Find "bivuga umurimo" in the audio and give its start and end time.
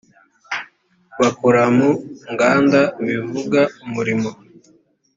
3.05-4.29